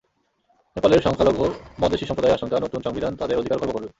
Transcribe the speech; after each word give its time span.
নেপালের 0.75 1.01
সংখ্যালঘু 1.01 1.45
মদেশি 1.81 2.05
সম্প্রদায়ের 2.05 2.37
আশঙ্কা, 2.37 2.57
নতুন 2.59 2.79
সংবিধান 2.81 3.13
তাঁদের 3.15 3.39
অধিকার 3.39 3.59
খর্ব 3.59 3.71
করবে। 3.73 3.89